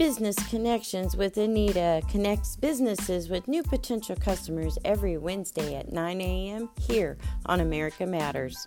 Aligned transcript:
Business 0.00 0.36
Connections 0.48 1.14
with 1.14 1.36
Anita 1.36 2.00
connects 2.08 2.56
businesses 2.56 3.28
with 3.28 3.46
new 3.46 3.62
potential 3.62 4.16
customers 4.16 4.78
every 4.82 5.18
Wednesday 5.18 5.74
at 5.74 5.92
9 5.92 6.22
a.m. 6.22 6.70
here 6.80 7.18
on 7.44 7.60
America 7.60 8.06
Matters. 8.06 8.66